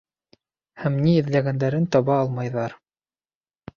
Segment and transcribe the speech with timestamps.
[0.83, 2.79] Һәм ни эҙләгәндәрен таба алмайҙар...